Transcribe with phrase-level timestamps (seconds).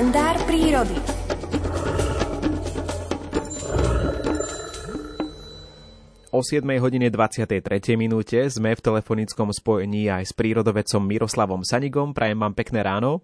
[0.00, 0.96] Kalendár prírody.
[6.32, 7.60] O 7 hodine 23.
[8.00, 12.16] minúte sme v telefonickom spojení aj s prírodovedcom Miroslavom Sanigom.
[12.16, 13.20] Prajem vám pekné ráno.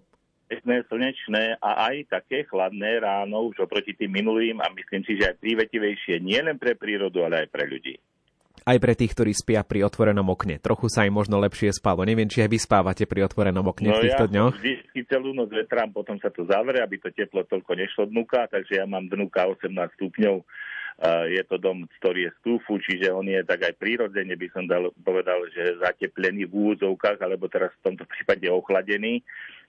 [0.53, 5.33] Pekné, slnečné a aj také chladné ráno už oproti tým minulým a myslím si, že
[5.33, 7.97] aj prívetivejšie nielen pre prírodu, ale aj pre ľudí
[8.67, 10.59] aj pre tých, ktorí spia pri otvorenom okne.
[10.59, 12.03] Trochu sa im možno lepšie spalo.
[12.03, 14.53] Neviem, či aj vy spávate pri otvorenom okne no v týchto ja dňoch.
[14.59, 18.83] Vždy celú noc vetrám, potom sa to zavre, aby to teplo toľko nešlo dnuka, takže
[18.83, 20.43] ja mám dnuka 18 stupňov.
[21.29, 24.89] Je to dom, ktorý je stúfu, čiže on je tak aj prírodzene, by som dal,
[25.05, 29.21] povedal, že zateplený v úvodzovkách, alebo teraz v tomto prípade ochladený,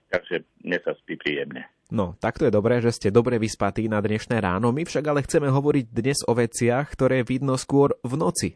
[0.09, 1.69] takže mne sa spí príjemne.
[1.93, 4.73] No, tak to je dobré, že ste dobre vyspatí na dnešné ráno.
[4.73, 8.49] My však ale chceme hovoriť dnes o veciach, ktoré vidno skôr v noci.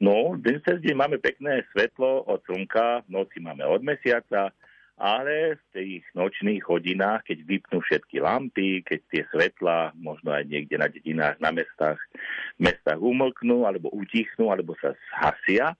[0.00, 4.48] No, dnes deň máme pekné svetlo od slnka, v noci máme od mesiaca,
[4.96, 10.80] ale v tých nočných hodinách, keď vypnú všetky lampy, keď tie svetla, možno aj niekde
[10.80, 12.00] na dedinách, na mestách,
[12.56, 15.76] mestách umlknú, alebo utichnú, alebo sa zhasia,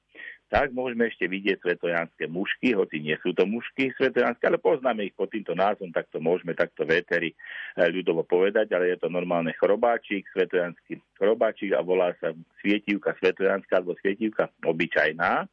[0.51, 5.15] tak môžeme ešte vidieť svetojanské mušky, hoci nie sú to mušky svetojanské, ale poznáme ich
[5.15, 9.55] pod týmto názvom, tak to môžeme takto véteri eh, ľudovo povedať, ale je to normálne
[9.55, 15.47] chrobáčik, svetojanský chrobáčik a volá sa svietivka svetojanská alebo svietivka obyčajná.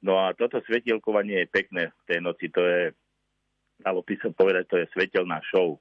[0.00, 2.96] No a toto svetielkovanie je pekné v tej noci, to je,
[3.84, 5.76] dalo by som povedať, to je svetelná show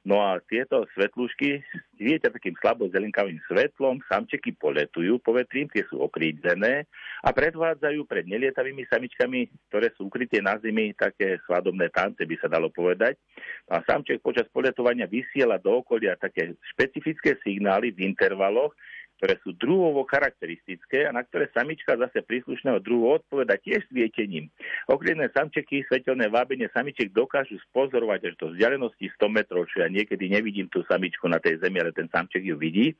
[0.00, 1.60] No a tieto svetlúšky
[2.00, 6.88] svietia takým slabo zelenkavým svetlom, samčeky poletujú povetrím, tie sú okrídzené
[7.20, 12.48] a predvádzajú pred nelietavými samičkami, ktoré sú ukryté na zimy, také svadobné tance by sa
[12.48, 13.20] dalo povedať.
[13.68, 18.72] A samček počas poletovania vysiela do okolia také špecifické signály v intervaloch,
[19.20, 24.48] ktoré sú druhovo charakteristické a na ktoré samička zase príslušného druhu odpoveda tiež svietením.
[24.88, 30.32] Okrem samčeky svetelné vábenie samičiek dokážu spozorovať až do vzdialenosti 100 metrov, čo ja niekedy
[30.32, 32.96] nevidím tú samičku na tej zemi, ale ten samček ju vidí.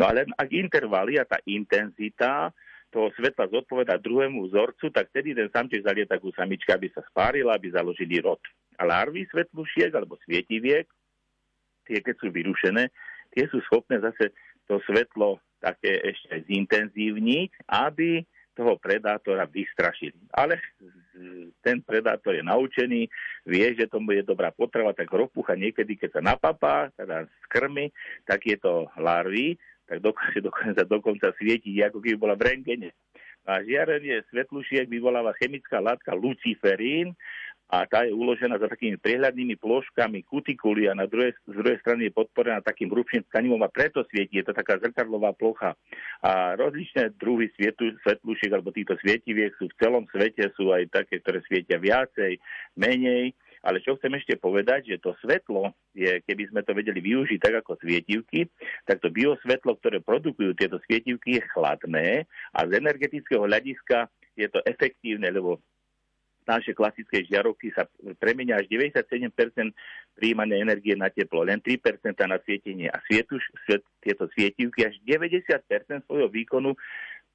[0.00, 2.48] No ale ak intervaly a tá intenzita
[2.88, 7.60] toho svetla zodpoveda druhému vzorcu, tak vtedy ten samček zalieta ku samičke, aby sa spárila,
[7.60, 8.40] aby založili rod.
[8.80, 10.88] A larvy svetlušiek alebo svietiviek,
[11.84, 12.88] tie keď sú vyrušené,
[13.36, 14.32] tie sú schopné zase
[14.64, 18.22] to svetlo také ešte zintenzívniť, aby
[18.58, 20.18] toho predátora vystrašili.
[20.34, 20.58] Ale
[21.62, 23.06] ten predátor je naučený,
[23.46, 27.94] vie, že tomu je dobrá potrava, tak ropucha niekedy, keď sa napapá, teda z krmy,
[28.26, 29.54] tak je to larvy,
[29.86, 32.90] tak dokáže dokonca, dokonca svietiť, ako keby bola v rengene.
[33.48, 37.16] A žiarenie svetlušiek vyvoláva chemická látka luciferín,
[37.68, 42.08] a tá je uložená za takými prehľadnými ploškami kutikuly a na druhej, z druhej strany
[42.08, 44.40] je podporená takým hrubším tkanivom a preto svieti.
[44.40, 45.76] Je to taká zrkadlová plocha.
[46.24, 51.20] A rozličné druhy svietu, svetlušiek alebo týchto svietiviek sú v celom svete, sú aj také,
[51.20, 52.40] ktoré svietia viacej,
[52.72, 53.36] menej.
[53.60, 57.60] Ale čo chcem ešte povedať, že to svetlo, je, keby sme to vedeli využiť tak
[57.60, 58.48] ako svietivky,
[58.88, 62.24] tak to biosvetlo, ktoré produkujú tieto svietivky, je chladné
[62.54, 64.08] a z energetického hľadiska
[64.38, 65.58] je to efektívne, lebo
[66.48, 67.84] naše klasické žiarovky sa
[68.16, 69.28] premenia až 97%
[70.16, 76.08] príjmanej energie na teplo, len 3% na svietenie a svietuš, sviet, tieto svietivky až 90%
[76.08, 76.72] svojho výkonu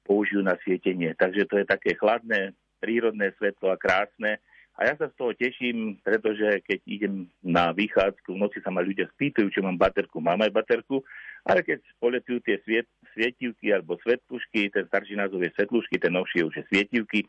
[0.02, 1.14] použijú na svietenie.
[1.14, 4.42] Takže to je také chladné, prírodné svetlo a krásne.
[4.74, 8.82] A ja sa z toho teším, pretože keď idem na výchádzku, v noci sa ma
[8.82, 10.18] ľudia spýtajú, či mám baterku.
[10.18, 10.98] Mám aj baterku,
[11.46, 16.42] ale keď poletujú tie sviet, svietivky alebo svetlušky, ten starší názov je svetlušky, ten novší
[16.42, 17.22] už je svietivky,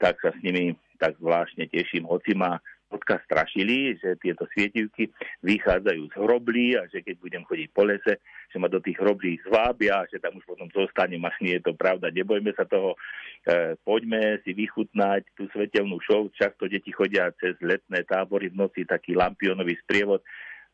[0.00, 5.10] tak sa s nimi tak zvláštne teším, hoci ma odkaz strašili, že tieto svietivky
[5.42, 9.42] vychádzajú z hroblí a že keď budem chodiť po lese, že ma do tých hroblí
[9.42, 12.14] zvábia, že tam už potom zostanem, až nie je to pravda.
[12.14, 12.94] Nebojme sa toho,
[13.42, 16.30] e, poďme si vychutnať tú svetelnú show.
[16.30, 20.22] Často deti chodia cez letné tábory v noci, taký lampionový sprievod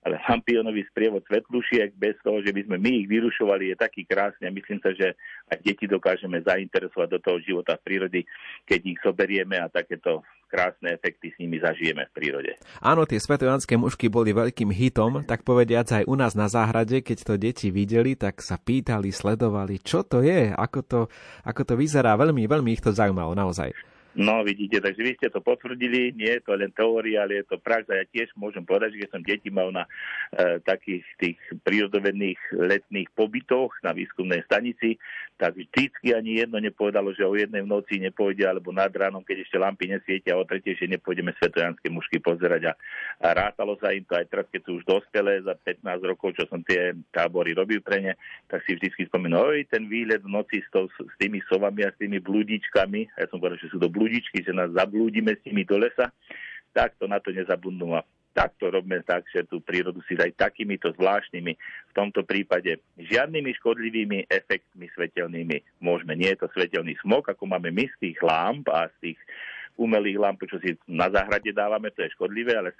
[0.02, 4.50] ale lampionový sprievod svetlušiek bez toho, že by sme my ich vyrušovali, je taký krásny
[4.50, 5.14] a myslím sa, že
[5.46, 8.20] aj deti dokážeme zainteresovať do toho života v prírody,
[8.66, 12.52] keď ich zoberieme a takéto krásne efekty s nimi zažijeme v prírode.
[12.82, 17.18] Áno, tie svetojanské mušky boli veľkým hitom, tak povediac aj u nás na záhrade, keď
[17.24, 21.00] to deti videli, tak sa pýtali, sledovali, čo to je, ako to,
[21.46, 22.18] ako to vyzerá.
[22.18, 23.91] Veľmi, veľmi ich to zaujímalo, naozaj.
[24.12, 27.56] No vidíte, takže vy ste to potvrdili, nie je to len teória, ale je to
[27.56, 29.88] prax a ja tiež môžem povedať, že keď som deti mal na
[30.36, 35.00] e, takých tých prírodovedných letných pobytoch na výskumnej stanici,
[35.40, 39.48] tak vždycky ani jedno nepovedalo, že o jednej v noci nepôjde, alebo nad ránom, keď
[39.48, 42.68] ešte lampy nesvietia, o tretej, že nepôjdeme svetojanské mušky pozerať.
[42.68, 42.72] A,
[43.24, 46.44] a rátalo sa im to aj teraz, keď sú už dospelé za 15 rokov, čo
[46.52, 48.12] som tie tábory robil pre ne,
[48.44, 51.90] tak si vždycky spomínam, oj, ten výlet v noci s, to, s tými sovami a
[51.90, 55.66] s tými blúdičkami, ja som povedal, že sú to blúdičky, že nás zablúdime s nimi
[55.66, 56.10] do lesa,
[56.72, 57.94] tak to na to nezabudnú.
[57.98, 58.02] A
[58.32, 61.52] tak to robíme tak, že tú prírodu si aj takýmito zvláštnymi,
[61.90, 66.16] v tomto prípade žiadnymi škodlivými efektmi svetelnými môžeme.
[66.16, 69.18] Nie je to svetelný smog, ako máme my z tých lámp a z tých
[69.76, 72.76] umelých lamp, čo si na záhrade dávame, to je škodlivé, ale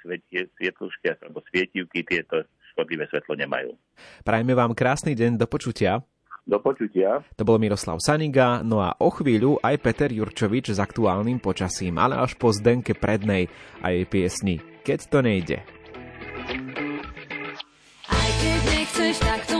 [0.56, 3.72] svietlušky alebo svietivky tieto škodlivé svetlo nemajú.
[4.24, 6.04] Prajme vám krásny deň, do počutia.
[6.42, 7.22] Do počutia.
[7.38, 12.18] To bol Miroslav Saniga, no a o chvíľu aj Peter Jurčovič s aktuálnym počasím, ale
[12.18, 13.46] až po Zdenke Prednej
[13.78, 15.62] a jej piesni Keď to nejde.
[18.10, 19.51] Aj keď nechceš, tak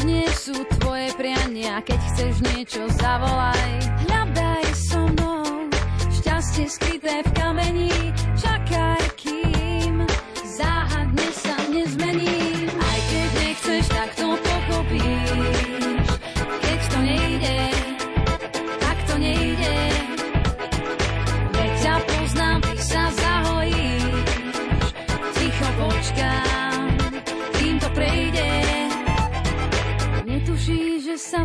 [0.00, 3.70] Nie sú tvoje priania, keď chceš niečo zavolaj.
[4.08, 5.68] Hľadaj so mnou,
[6.08, 7.92] šťastie skryté v kameni,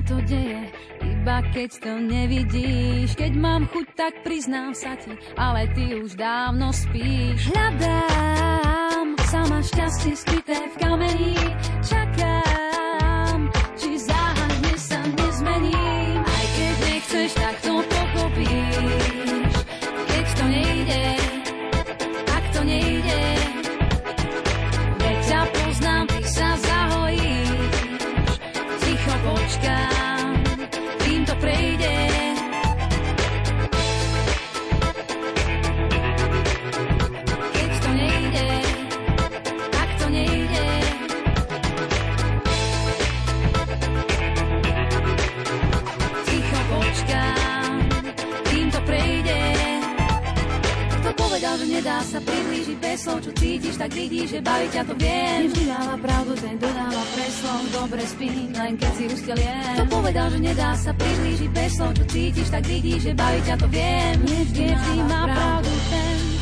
[0.06, 0.70] to deje,
[1.02, 3.18] iba keď to nevidíš.
[3.18, 7.50] Keď mám chuť, tak priznám sa ti, ale ty už dávno spíš.
[7.50, 11.34] Hľadám sama šťastie skryté v kameni,
[11.82, 12.05] čakám,
[54.06, 55.50] vidíš, že baví ťa to viem.
[55.50, 59.74] Nevždy dáva pravdu, ten dodáva preslov, dobre spí, len keď si usteliem.
[59.82, 63.56] Kto povedal, že nedá sa priblížiť bez slov, čo cítiš, tak vidíš, že baví ťa
[63.58, 64.16] to viem.
[64.22, 66.35] Nevždy, Nevždy má pravdu ten,